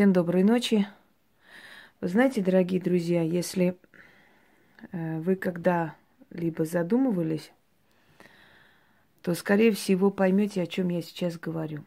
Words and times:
Всем 0.00 0.14
доброй 0.14 0.44
ночи. 0.44 0.86
Вы 2.00 2.08
знаете, 2.08 2.40
дорогие 2.40 2.80
друзья, 2.80 3.20
если 3.20 3.76
э, 4.92 5.20
вы 5.20 5.36
когда-либо 5.36 6.64
задумывались, 6.64 7.52
то, 9.20 9.34
скорее 9.34 9.72
всего, 9.72 10.10
поймете, 10.10 10.62
о 10.62 10.66
чем 10.66 10.88
я 10.88 11.02
сейчас 11.02 11.38
говорю. 11.38 11.84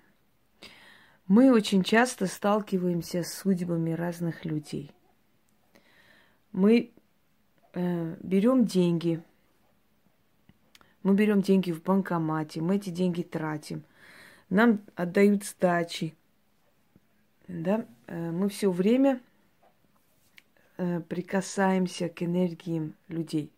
Мы 1.28 1.52
очень 1.52 1.81
часто 1.84 2.28
сталкиваемся 2.28 3.23
с 3.23 3.34
судьбами 3.34 3.94
разных 3.94 4.45
людей. 4.45 4.91
Мы 6.52 6.91
э, 7.73 8.16
берем 8.21 8.66
деньги, 8.66 9.23
мы 11.02 11.16
берем 11.16 11.41
деньги 11.41 11.71
в 11.71 11.82
банкомате, 11.82 12.61
мы 12.61 12.75
эти 12.75 12.91
деньги 12.91 13.23
тратим, 13.23 13.84
нам 14.50 14.82
отдают 14.95 15.45
сдачи, 15.45 16.14
да, 17.48 17.86
э, 18.07 18.32
мы 18.32 18.50
все 18.50 18.71
время 18.71 19.20
э, 20.78 21.02
прикасаемся 21.02 22.10
к 22.10 22.24
энергиям 22.24 22.96
людей. 23.10 23.52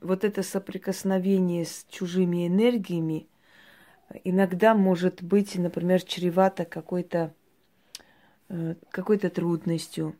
Вот 0.00 0.24
это 0.24 0.42
соприкосновение 0.42 1.64
с 1.64 1.86
чужими 1.88 2.46
энергиями 2.48 3.28
иногда 4.24 4.74
может 4.74 5.22
быть, 5.22 5.56
например, 5.56 6.02
чревато 6.02 6.64
какой-то 6.64 7.32
э, 8.48 8.74
какой-то 8.90 9.30
трудностью, 9.30 10.16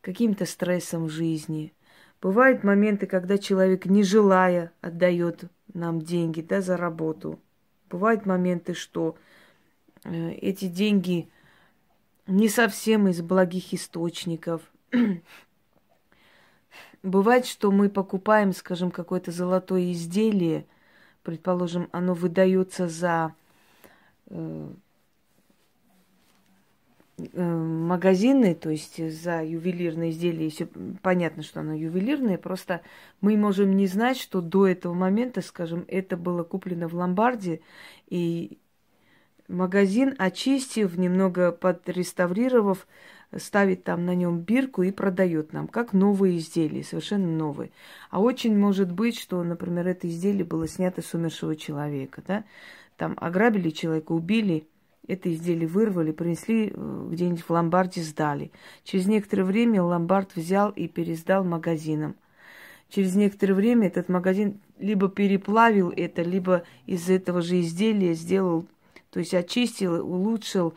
каким-то 0.00 0.46
стрессом 0.46 1.04
в 1.04 1.10
жизни. 1.10 1.72
Бывают 2.20 2.64
моменты, 2.64 3.06
когда 3.06 3.38
человек, 3.38 3.86
не 3.86 4.02
желая, 4.02 4.72
отдает 4.80 5.44
нам 5.72 6.00
деньги 6.00 6.40
да, 6.40 6.60
за 6.60 6.76
работу. 6.76 7.38
Бывают 7.88 8.26
моменты, 8.26 8.74
что 8.74 9.16
эти 10.04 10.66
деньги 10.66 11.28
не 12.30 12.48
совсем 12.48 13.08
из 13.08 13.20
благих 13.20 13.74
источников. 13.74 14.62
Бывает, 17.02 17.46
что 17.46 17.70
мы 17.70 17.88
покупаем, 17.88 18.52
скажем, 18.52 18.90
какое-то 18.90 19.32
золотое 19.32 19.92
изделие, 19.92 20.66
предположим, 21.22 21.88
оно 21.92 22.14
выдается 22.14 22.88
за 22.88 23.34
э, 24.26 24.68
э, 27.18 27.42
магазины, 27.42 28.54
то 28.54 28.70
есть 28.70 28.98
за 29.12 29.42
ювелирные 29.42 30.10
изделия, 30.10 30.46
и 30.46 30.50
все 30.50 30.68
понятно, 31.02 31.42
что 31.42 31.60
оно 31.60 31.74
ювелирное, 31.74 32.38
просто 32.38 32.82
мы 33.20 33.36
можем 33.36 33.76
не 33.76 33.86
знать, 33.86 34.18
что 34.18 34.40
до 34.40 34.68
этого 34.68 34.94
момента, 34.94 35.40
скажем, 35.40 35.84
это 35.88 36.16
было 36.16 36.44
куплено 36.44 36.86
в 36.86 36.94
ломбарде, 36.94 37.60
и 38.08 38.58
магазин, 39.50 40.14
очистив, 40.18 40.96
немного 40.96 41.52
подреставрировав, 41.52 42.86
ставит 43.36 43.84
там 43.84 44.06
на 44.06 44.14
нем 44.14 44.40
бирку 44.40 44.82
и 44.82 44.90
продает 44.90 45.52
нам, 45.52 45.68
как 45.68 45.92
новые 45.92 46.38
изделия, 46.38 46.82
совершенно 46.82 47.28
новые. 47.28 47.70
А 48.10 48.20
очень 48.20 48.56
может 48.56 48.90
быть, 48.90 49.18
что, 49.18 49.42
например, 49.42 49.86
это 49.88 50.08
изделие 50.08 50.44
было 50.44 50.66
снято 50.66 51.02
с 51.02 51.14
умершего 51.14 51.56
человека, 51.56 52.22
да? 52.26 52.44
Там 52.96 53.16
ограбили 53.20 53.70
человека, 53.70 54.12
убили, 54.12 54.66
это 55.06 55.32
изделие 55.32 55.66
вырвали, 55.66 56.12
принесли 56.12 56.72
э, 56.74 57.08
где-нибудь 57.10 57.42
в 57.42 57.50
ломбарде, 57.50 58.02
сдали. 58.02 58.50
Через 58.84 59.06
некоторое 59.06 59.44
время 59.44 59.82
ломбард 59.82 60.36
взял 60.36 60.70
и 60.70 60.86
пересдал 60.86 61.44
магазинам. 61.44 62.14
Через 62.88 63.14
некоторое 63.14 63.54
время 63.54 63.86
этот 63.86 64.08
магазин 64.08 64.60
либо 64.78 65.08
переплавил 65.08 65.92
это, 65.96 66.22
либо 66.22 66.64
из 66.86 67.08
этого 67.08 67.40
же 67.40 67.60
изделия 67.60 68.14
сделал 68.14 68.66
то 69.10 69.18
есть 69.18 69.34
очистил, 69.34 70.06
улучшил, 70.06 70.74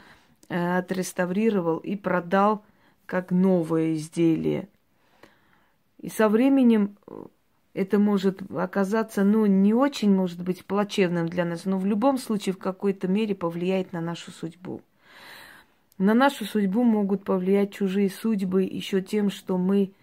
э, 0.49 0.77
отреставрировал 0.77 1.77
и 1.77 1.95
продал 1.95 2.63
как 3.05 3.31
новое 3.31 3.93
изделие. 3.93 4.67
И 5.99 6.09
со 6.09 6.29
временем 6.29 6.97
э, 7.07 7.25
это 7.73 7.99
может 7.99 8.41
оказаться, 8.51 9.23
ну, 9.23 9.45
не 9.45 9.73
очень, 9.73 10.13
может 10.13 10.41
быть, 10.43 10.65
плачевным 10.65 11.27
для 11.27 11.45
нас, 11.45 11.65
но 11.65 11.77
в 11.77 11.85
любом 11.85 12.17
случае 12.17 12.53
в 12.53 12.59
какой-то 12.59 13.07
мере 13.07 13.35
повлияет 13.35 13.93
на 13.93 14.01
нашу 14.01 14.31
судьбу. 14.31 14.81
На 15.97 16.13
нашу 16.13 16.45
судьбу 16.45 16.83
могут 16.83 17.23
повлиять 17.23 17.73
чужие 17.73 18.09
судьбы 18.09 18.63
еще 18.63 19.01
тем, 19.01 19.29
что 19.29 19.57
мы 19.57 19.93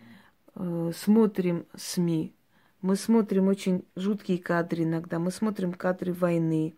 э, 0.55 0.93
смотрим 0.97 1.67
СМИ. 1.77 2.33
Мы 2.81 2.97
смотрим 2.97 3.49
очень 3.49 3.85
жуткие 3.95 4.39
кадры 4.39 4.85
иногда, 4.85 5.19
мы 5.19 5.31
смотрим 5.31 5.73
кадры 5.73 6.13
войны, 6.13 6.75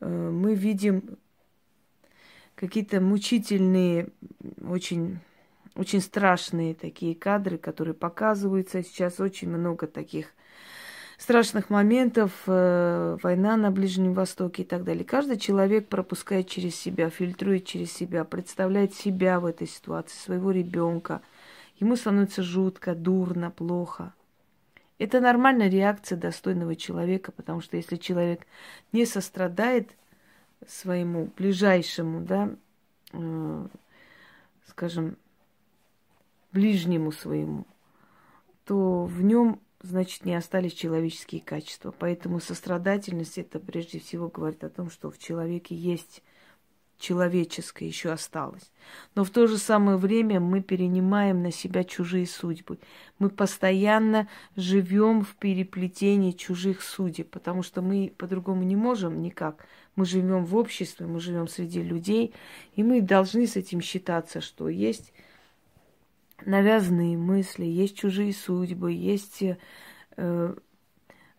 мы 0.00 0.54
видим 0.54 1.18
какие-то 2.54 3.00
мучительные, 3.00 4.08
очень, 4.66 5.18
очень 5.74 6.00
страшные 6.00 6.74
такие 6.74 7.14
кадры, 7.14 7.58
которые 7.58 7.94
показываются. 7.94 8.82
Сейчас 8.82 9.20
очень 9.20 9.48
много 9.48 9.86
таких 9.86 10.34
страшных 11.18 11.68
моментов, 11.70 12.32
э, 12.46 13.18
война 13.22 13.56
на 13.56 13.70
Ближнем 13.70 14.14
Востоке 14.14 14.62
и 14.62 14.64
так 14.64 14.84
далее. 14.84 15.04
Каждый 15.04 15.36
человек 15.36 15.88
пропускает 15.88 16.48
через 16.48 16.74
себя, 16.76 17.10
фильтрует 17.10 17.64
через 17.64 17.92
себя, 17.92 18.24
представляет 18.24 18.94
себя 18.94 19.40
в 19.40 19.46
этой 19.46 19.66
ситуации, 19.66 20.16
своего 20.16 20.50
ребенка. 20.50 21.20
Ему 21.78 21.96
становится 21.96 22.42
жутко, 22.42 22.94
дурно, 22.94 23.50
плохо. 23.50 24.14
Это 24.98 25.20
нормальная 25.20 25.68
реакция 25.68 26.18
достойного 26.18 26.74
человека, 26.74 27.30
потому 27.30 27.60
что 27.60 27.76
если 27.76 27.96
человек 27.96 28.46
не 28.92 29.06
сострадает 29.06 29.90
своему 30.66 31.30
ближайшему, 31.36 32.20
да, 32.20 32.50
э, 33.12 33.66
скажем, 34.66 35.16
ближнему 36.52 37.12
своему, 37.12 37.64
то 38.64 39.04
в 39.04 39.22
нем, 39.22 39.60
значит, 39.82 40.24
не 40.24 40.34
остались 40.34 40.72
человеческие 40.72 41.40
качества. 41.40 41.94
Поэтому 41.96 42.40
сострадательность 42.40 43.38
это 43.38 43.60
прежде 43.60 44.00
всего 44.00 44.28
говорит 44.28 44.64
о 44.64 44.68
том, 44.68 44.90
что 44.90 45.10
в 45.10 45.18
человеке 45.18 45.76
есть 45.76 46.22
человеческое 46.98 47.86
еще 47.86 48.10
осталось. 48.10 48.70
Но 49.14 49.24
в 49.24 49.30
то 49.30 49.46
же 49.46 49.58
самое 49.58 49.96
время 49.96 50.40
мы 50.40 50.60
перенимаем 50.62 51.42
на 51.42 51.52
себя 51.52 51.84
чужие 51.84 52.26
судьбы. 52.26 52.78
Мы 53.18 53.30
постоянно 53.30 54.28
живем 54.56 55.22
в 55.22 55.36
переплетении 55.36 56.32
чужих 56.32 56.82
судеб, 56.82 57.30
потому 57.30 57.62
что 57.62 57.82
мы 57.82 58.12
по-другому 58.16 58.62
не 58.64 58.76
можем 58.76 59.22
никак. 59.22 59.66
Мы 59.96 60.04
живем 60.04 60.44
в 60.44 60.56
обществе, 60.56 61.06
мы 61.06 61.20
живем 61.20 61.48
среди 61.48 61.82
людей, 61.82 62.34
и 62.74 62.82
мы 62.82 63.00
должны 63.00 63.46
с 63.46 63.56
этим 63.56 63.80
считаться, 63.80 64.40
что 64.40 64.68
есть 64.68 65.12
навязанные 66.44 67.16
мысли, 67.16 67.64
есть 67.64 67.96
чужие 67.96 68.32
судьбы, 68.32 68.92
есть 68.92 69.42
э, 70.16 70.54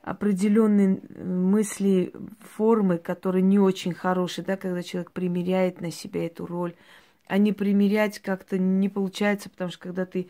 определенные 0.10 1.02
мысли, 1.24 2.14
формы, 2.40 2.98
которые 2.98 3.42
не 3.42 3.60
очень 3.60 3.94
хорошие, 3.94 4.44
да, 4.44 4.58
когда 4.58 4.82
человек 4.82 5.12
примеряет 5.12 5.82
на 5.82 5.92
себя 5.92 6.26
эту 6.26 6.46
роль. 6.46 6.76
А 7.28 7.38
не 7.38 7.54
примерять 7.54 8.20
как-то 8.20 8.58
не 8.58 8.90
получается, 8.90 9.50
потому 9.50 9.70
что 9.70 9.80
когда 9.80 10.06
ты 10.06 10.30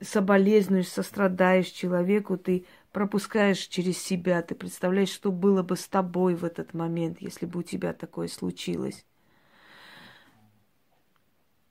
соболезнуешь, 0.00 0.88
сострадаешь 0.88 1.66
человеку, 1.66 2.36
ты 2.36 2.64
пропускаешь 2.92 3.58
через 3.58 3.98
себя, 3.98 4.42
ты 4.42 4.54
представляешь, 4.54 5.08
что 5.08 5.32
было 5.32 5.62
бы 5.62 5.76
с 5.76 5.88
тобой 5.88 6.34
в 6.34 6.44
этот 6.44 6.74
момент, 6.74 7.18
если 7.20 7.46
бы 7.46 7.60
у 7.60 7.62
тебя 7.62 7.92
такое 7.94 8.28
случилось. 8.28 9.04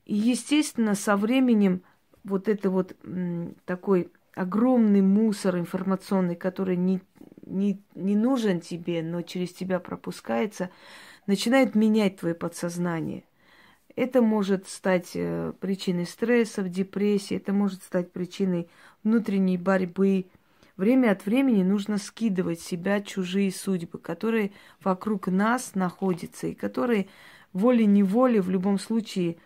И, 0.04 0.14
естественно, 0.14 0.94
со 0.94 1.16
временем 1.16 1.82
вот 2.24 2.48
это 2.48 2.68
вот 2.70 2.94
такой 3.64 4.10
огромный 4.34 5.02
мусор 5.02 5.58
информационный, 5.58 6.36
который 6.36 6.76
не, 6.76 7.00
не, 7.52 7.80
не 7.94 8.16
нужен 8.16 8.60
тебе, 8.60 9.02
но 9.02 9.22
через 9.22 9.52
тебя 9.52 9.78
пропускается, 9.78 10.70
начинает 11.26 11.74
менять 11.74 12.16
твое 12.16 12.34
подсознание. 12.34 13.24
Это 13.94 14.22
может 14.22 14.68
стать 14.68 15.10
э, 15.14 15.52
причиной 15.60 16.06
стрессов, 16.06 16.68
депрессии, 16.68 17.36
это 17.36 17.52
может 17.52 17.82
стать 17.82 18.10
причиной 18.10 18.68
внутренней 19.04 19.58
борьбы. 19.58 20.26
Время 20.76 21.12
от 21.12 21.26
времени 21.26 21.62
нужно 21.62 21.98
скидывать 21.98 22.60
себя 22.60 23.02
чужие 23.02 23.52
судьбы, 23.52 23.98
которые 23.98 24.52
вокруг 24.82 25.28
нас 25.28 25.74
находятся 25.74 26.46
и 26.46 26.54
которые 26.54 27.08
волей-неволей 27.52 28.40
в 28.40 28.48
любом 28.48 28.78
случае 28.78 29.36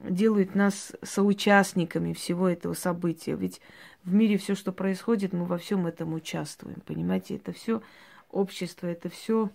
делают 0.00 0.54
нас 0.54 0.92
соучастниками 1.02 2.12
всего 2.12 2.48
этого 2.48 2.74
события. 2.74 3.34
Ведь 3.34 3.60
в 4.04 4.12
мире 4.14 4.38
все, 4.38 4.54
что 4.54 4.72
происходит, 4.72 5.32
мы 5.32 5.44
во 5.44 5.58
всем 5.58 5.86
этом 5.86 6.14
участвуем. 6.14 6.80
Понимаете, 6.86 7.36
это 7.36 7.52
все 7.52 7.82
общество, 8.30 8.86
это 8.86 9.08
все 9.08 9.50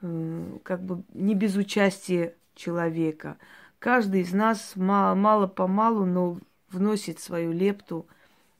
э, 0.00 0.58
как 0.62 0.82
бы 0.82 1.02
не 1.12 1.34
без 1.34 1.56
участия 1.56 2.34
человека. 2.54 3.36
Каждый 3.78 4.20
из 4.20 4.32
нас 4.32 4.74
мало-помалу, 4.76 6.04
но 6.04 6.38
вносит 6.70 7.18
свою 7.18 7.52
лепту 7.52 8.06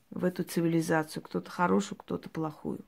в 0.09 0.25
эту 0.25 0.43
цивилизацию. 0.43 1.23
Кто-то 1.23 1.49
хорошую, 1.49 1.97
кто-то 1.97 2.29
плохую. 2.29 2.79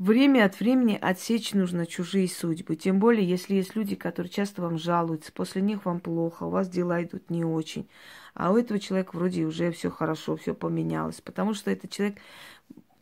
Время 0.00 0.46
от 0.46 0.58
времени 0.58 0.98
отсечь 0.98 1.52
нужно 1.52 1.84
чужие 1.84 2.26
судьбы. 2.26 2.74
Тем 2.74 2.98
более, 2.98 3.28
если 3.28 3.56
есть 3.56 3.76
люди, 3.76 3.96
которые 3.96 4.32
часто 4.32 4.62
вам 4.62 4.78
жалуются, 4.78 5.30
после 5.30 5.60
них 5.60 5.84
вам 5.84 6.00
плохо, 6.00 6.44
у 6.44 6.48
вас 6.48 6.70
дела 6.70 7.04
идут 7.04 7.28
не 7.28 7.44
очень. 7.44 7.86
А 8.32 8.50
у 8.50 8.56
этого 8.56 8.80
человека 8.80 9.14
вроде 9.14 9.44
уже 9.44 9.70
все 9.72 9.90
хорошо, 9.90 10.36
все 10.36 10.54
поменялось. 10.54 11.20
Потому 11.20 11.52
что 11.52 11.70
этот 11.70 11.90
человек 11.90 12.16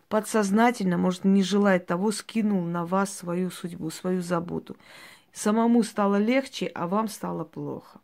подсознательно, 0.09 0.99
может, 0.99 1.23
не 1.23 1.45
желая 1.45 1.79
того, 1.79 2.11
скинул 2.11 2.65
на 2.65 2.85
вас 2.85 3.17
свою 3.17 3.53
судьбу, 3.53 3.91
свою 3.91 4.21
заботу. 4.21 4.77
Самому 5.33 5.85
стало 5.85 6.17
легче, 6.17 6.67
а 6.67 6.89
вам 6.89 7.07
стало 7.07 7.45
плохо. 7.45 8.01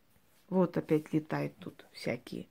Вот 0.48 0.76
опять 0.76 1.12
летают 1.12 1.56
тут 1.56 1.84
всякие. 1.90 2.46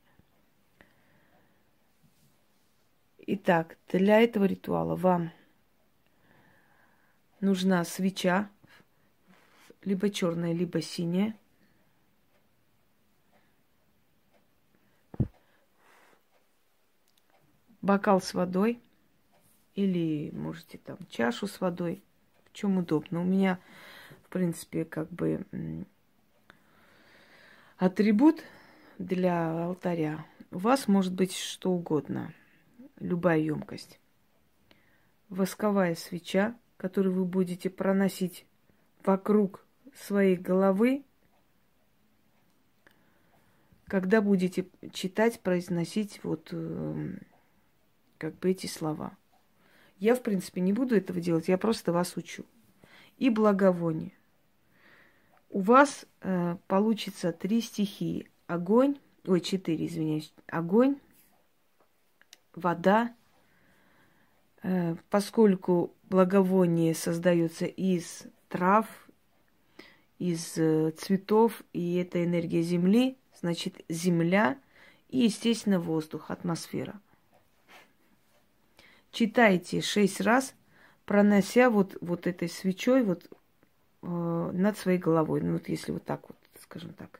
Итак, 3.28 3.78
для 3.88 4.19
этого 4.19 4.44
ритуала 4.44 4.98
вам 4.98 5.31
нужна 7.44 7.84
свеча, 7.84 8.50
либо 9.84 10.10
черная, 10.10 10.54
либо 10.54 10.81
синяя. 10.81 11.36
Бокал 17.81 18.22
с 18.22 18.34
водой 18.34 18.80
или 19.75 20.31
можете 20.31 20.78
там 20.78 20.98
чашу 21.10 21.48
с 21.48 21.60
водой, 21.60 22.01
в 22.45 22.54
чем 22.54 22.78
удобно. 22.78 23.22
У 23.22 23.25
меня, 23.25 23.60
в 24.25 24.30
принципе, 24.30 24.86
как 24.86 25.10
бы 25.10 25.46
атрибут 27.78 28.42
для 29.00 29.66
алтаря. 29.66 30.25
У 30.51 30.60
вас 30.60 30.88
может 30.88 31.12
быть 31.12 31.36
что 31.36 31.72
угодно, 31.72 32.34
любая 33.00 33.39
емкость. 33.39 34.00
Восковая 35.28 35.96
свеча, 35.96 36.56
которую 36.83 37.15
вы 37.15 37.24
будете 37.24 37.69
проносить 37.69 38.45
вокруг 39.06 39.65
своей 39.95 40.35
головы, 40.35 41.06
когда 43.85 44.21
будете 44.21 44.68
читать, 44.91 45.39
произносить 45.39 46.19
вот 46.24 46.50
э, 46.51 47.13
как 48.18 48.38
бы 48.38 48.51
эти 48.51 48.68
слова. 48.68 49.15
Я, 49.97 50.13
в 50.13 50.21
принципе, 50.24 50.59
не 50.59 50.74
буду 50.74 50.97
этого 50.97 51.21
делать, 51.21 51.47
я 51.47 51.57
просто 51.57 51.94
вас 51.94 52.18
учу. 52.18 52.44
И 53.18 53.29
благовоние 53.29 54.12
у 55.51 55.62
вас 55.62 56.06
э, 56.19 56.57
получится 56.68 57.31
три 57.31 57.62
стихии. 57.62 58.29
Огонь, 58.45 59.00
ой, 59.25 59.39
четыре, 59.39 59.86
извиняюсь. 59.86 60.33
Огонь, 60.47 60.97
вода, 62.53 63.15
поскольку 65.10 65.94
благовоние 66.10 66.95
создается 66.95 67.65
из 67.65 68.24
трав, 68.48 68.88
из 70.19 70.57
э, 70.57 70.92
цветов, 70.92 71.63
и 71.74 71.95
это 71.95 72.24
энергия 72.24 72.62
Земли, 72.62 73.18
значит, 73.42 73.83
Земля 73.89 74.57
и, 75.10 75.25
естественно, 75.25 75.80
воздух, 75.80 76.31
атмосфера. 76.31 77.00
Читайте 79.12 79.81
шесть 79.81 80.21
раз, 80.21 80.56
пронося 81.06 81.69
вот, 81.69 81.98
вот 82.00 82.25
этой 82.25 82.48
свечой, 82.48 83.04
вот 83.04 83.30
э, 84.01 84.51
над 84.54 84.77
своей 84.77 84.98
головой. 84.98 85.42
Ну, 85.42 85.54
вот 85.54 85.68
если 85.68 85.92
вот 85.92 86.04
так 86.04 86.21
вот, 86.30 86.38
скажем 86.62 86.94
так, 86.94 87.19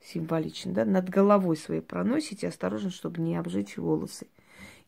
символично, 0.00 0.72
да, 0.72 0.84
над 0.84 1.08
головой 1.08 1.56
своей 1.56 1.80
проносите, 1.80 2.48
осторожно, 2.48 2.90
чтобы 2.90 3.20
не 3.20 3.36
обжечь 3.36 3.78
волосы. 3.78 4.26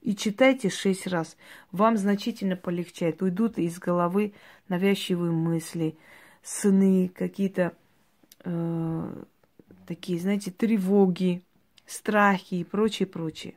И 0.06 0.14
читайте 0.14 0.70
шесть 0.70 1.08
раз. 1.08 1.36
Вам 1.72 1.96
значительно 1.96 2.54
полегчает. 2.54 3.22
Уйдут 3.22 3.58
из 3.58 3.80
головы 3.80 4.34
навязчивые 4.68 5.32
мысли, 5.32 5.98
сны, 6.44 7.10
какие-то 7.12 7.74
э, 8.44 9.24
такие, 9.84 10.20
знаете, 10.20 10.52
тревоги, 10.52 11.42
страхи 11.86 12.54
и 12.54 12.64
прочее, 12.64 13.08
прочее 13.08 13.56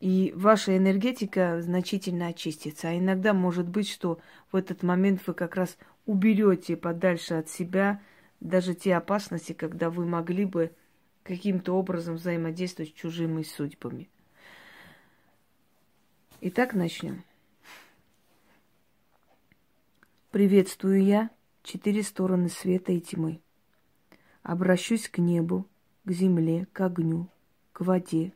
и 0.00 0.32
ваша 0.36 0.76
энергетика 0.76 1.60
значительно 1.60 2.28
очистится. 2.28 2.88
А 2.88 2.98
иногда 2.98 3.32
может 3.32 3.68
быть, 3.68 3.88
что 3.88 4.18
в 4.52 4.56
этот 4.56 4.82
момент 4.82 5.20
вы 5.26 5.34
как 5.34 5.56
раз 5.56 5.76
уберете 6.06 6.76
подальше 6.76 7.34
от 7.34 7.48
себя 7.48 8.00
даже 8.40 8.74
те 8.74 8.94
опасности, 8.96 9.52
когда 9.52 9.90
вы 9.90 10.04
могли 10.04 10.44
бы 10.44 10.72
каким-то 11.24 11.72
образом 11.72 12.14
взаимодействовать 12.14 12.90
с 12.90 12.94
чужими 12.94 13.42
судьбами. 13.42 14.08
Итак, 16.40 16.72
начнем. 16.72 17.24
Приветствую 20.30 21.02
я 21.02 21.30
четыре 21.64 22.04
стороны 22.04 22.48
света 22.48 22.92
и 22.92 23.00
тьмы. 23.00 23.40
Обращусь 24.44 25.08
к 25.08 25.18
небу, 25.18 25.66
к 26.04 26.12
земле, 26.12 26.68
к 26.72 26.80
огню, 26.80 27.28
к 27.72 27.80
воде, 27.80 28.32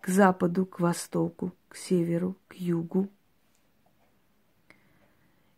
к 0.00 0.06
западу, 0.06 0.64
к 0.66 0.78
востоку, 0.78 1.52
к 1.68 1.74
северу, 1.74 2.36
к 2.46 2.54
югу. 2.54 3.08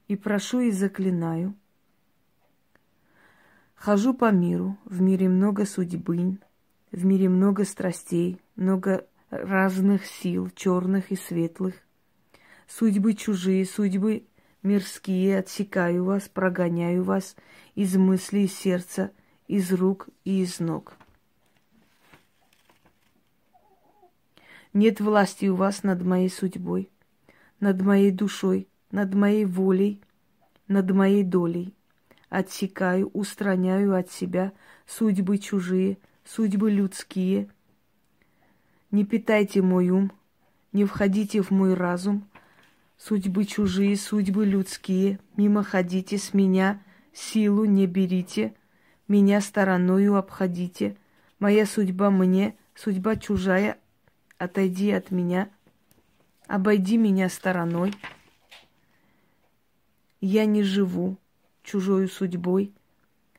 И 0.08 0.16
прошу 0.16 0.60
и 0.60 0.70
заклинаю. 0.70 1.54
Хожу 3.74 4.14
по 4.14 4.32
миру, 4.32 4.78
в 4.86 5.02
мире 5.02 5.28
много 5.28 5.66
судьбы, 5.66 6.38
в 6.92 7.04
мире 7.04 7.28
много 7.28 7.66
страстей, 7.66 8.40
много 8.56 9.06
разных 9.32 10.04
сил, 10.04 10.50
черных 10.54 11.10
и 11.10 11.16
светлых. 11.16 11.74
Судьбы 12.68 13.14
чужие, 13.14 13.64
судьбы 13.64 14.26
мирские, 14.62 15.38
отсекаю 15.38 16.04
вас, 16.04 16.28
прогоняю 16.28 17.02
вас 17.02 17.34
из 17.74 17.96
мыслей, 17.96 18.46
сердца, 18.46 19.10
из 19.48 19.72
рук 19.72 20.08
и 20.24 20.42
из 20.42 20.60
ног. 20.60 20.94
Нет 24.74 25.00
власти 25.00 25.46
у 25.46 25.56
вас 25.56 25.82
над 25.82 26.02
моей 26.02 26.30
судьбой, 26.30 26.90
над 27.58 27.80
моей 27.82 28.10
душой, 28.10 28.68
над 28.90 29.14
моей 29.14 29.44
волей, 29.46 30.02
над 30.68 30.90
моей 30.90 31.24
долей. 31.24 31.74
Отсекаю, 32.28 33.08
устраняю 33.08 33.94
от 33.94 34.10
себя 34.10 34.52
судьбы 34.86 35.38
чужие, 35.38 35.98
судьбы 36.24 36.70
людские. 36.70 37.48
Не 38.92 39.06
питайте 39.06 39.62
мой 39.62 39.88
ум, 39.88 40.12
не 40.72 40.84
входите 40.84 41.40
в 41.40 41.50
мой 41.50 41.72
разум, 41.72 42.28
судьбы 42.98 43.46
чужие, 43.46 43.96
судьбы 43.96 44.44
людские, 44.44 45.18
мимо 45.34 45.64
ходите 45.64 46.18
с 46.18 46.34
меня, 46.34 46.82
силу 47.14 47.64
не 47.64 47.86
берите, 47.86 48.54
меня 49.08 49.40
стороною 49.40 50.16
обходите. 50.16 50.98
Моя 51.38 51.64
судьба 51.64 52.10
мне, 52.10 52.54
судьба 52.74 53.16
чужая 53.16 53.78
отойди 54.36 54.90
от 54.90 55.10
меня, 55.10 55.48
обойди 56.46 56.98
меня 56.98 57.30
стороной. 57.30 57.94
Я 60.20 60.44
не 60.44 60.62
живу 60.62 61.16
чужою 61.62 62.08
судьбой, 62.08 62.74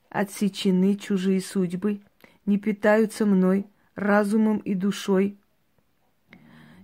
отсечены 0.10 0.96
чужие 0.96 1.42
судьбы, 1.42 2.01
не 2.48 2.58
питаются 2.58 3.28
мной 3.28 3.68
разумом 3.94 4.58
и 4.58 4.74
душой. 4.74 5.38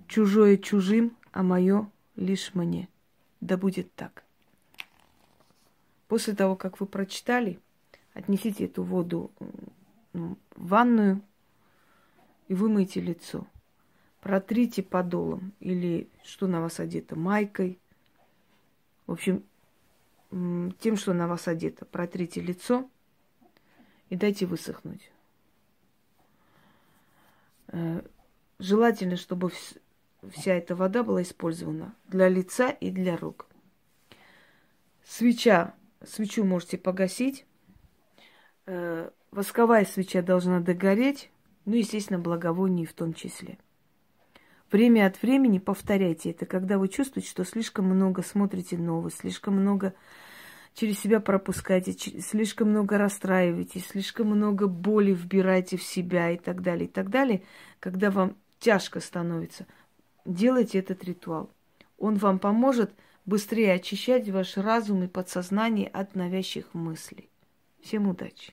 Чужое 0.09 0.57
чужим, 0.57 1.15
а 1.31 1.43
мое 1.43 1.89
лишь 2.17 2.53
мне. 2.53 2.89
Да 3.39 3.55
будет 3.55 3.93
так. 3.93 4.25
После 6.09 6.35
того, 6.35 6.57
как 6.57 6.81
вы 6.81 6.85
прочитали, 6.85 7.61
отнесите 8.13 8.65
эту 8.65 8.83
воду 8.83 9.31
в 10.11 10.35
ванную 10.57 11.21
и 12.49 12.53
вымойте 12.53 12.99
лицо 12.99 13.47
протрите 14.21 14.83
подолом 14.83 15.53
или 15.59 16.09
что 16.23 16.47
на 16.47 16.61
вас 16.61 16.79
одето, 16.79 17.15
майкой. 17.15 17.79
В 19.07 19.13
общем, 19.13 19.43
тем, 20.79 20.97
что 20.97 21.13
на 21.13 21.27
вас 21.27 21.47
одето, 21.47 21.85
протрите 21.85 22.41
лицо 22.41 22.89
и 24.09 24.15
дайте 24.15 24.45
высохнуть. 24.45 25.11
Э, 27.67 28.01
желательно, 28.59 29.15
чтобы 29.15 29.51
вся 30.31 30.53
эта 30.53 30.75
вода 30.75 31.03
была 31.03 31.21
использована 31.21 31.95
для 32.07 32.27
лица 32.27 32.69
и 32.69 32.91
для 32.91 33.17
рук. 33.17 33.47
Свеча, 35.03 35.73
свечу 36.03 36.43
можете 36.43 36.77
погасить. 36.77 37.45
Э, 38.65 39.09
восковая 39.31 39.85
свеча 39.85 40.21
должна 40.21 40.59
догореть, 40.59 41.31
ну, 41.65 41.75
естественно, 41.75 42.19
благовоние 42.19 42.85
в 42.85 42.93
том 42.93 43.13
числе. 43.13 43.57
Время 44.71 45.07
от 45.07 45.21
времени 45.21 45.57
повторяйте 45.57 46.29
это, 46.31 46.45
когда 46.45 46.77
вы 46.77 46.89
чувствуете, 46.89 47.29
что 47.29 47.43
слишком 47.43 47.85
много 47.85 48.21
смотрите 48.21 48.77
новость, 48.77 49.19
слишком 49.19 49.55
много 49.55 49.95
через 50.75 50.99
себя 50.99 51.19
пропускаете, 51.19 51.93
слишком 52.21 52.69
много 52.69 52.99
расстраиваетесь, 52.99 53.87
слишком 53.87 54.27
много 54.27 54.67
боли 54.67 55.11
вбираете 55.11 55.77
в 55.77 55.83
себя 55.83 56.29
и 56.29 56.37
так 56.37 56.61
далее, 56.61 56.85
и 56.85 56.91
так 56.91 57.09
далее, 57.09 57.41
когда 57.79 58.11
вам 58.11 58.37
тяжко 58.59 58.99
становится, 58.99 59.65
делайте 60.25 60.79
этот 60.79 61.03
ритуал. 61.03 61.51
Он 61.97 62.15
вам 62.15 62.39
поможет 62.39 62.91
быстрее 63.25 63.73
очищать 63.73 64.29
ваш 64.29 64.57
разум 64.57 65.03
и 65.03 65.07
подсознание 65.07 65.87
от 65.87 66.15
навязчивых 66.15 66.73
мыслей. 66.73 67.29
Всем 67.81 68.07
удачи! 68.07 68.47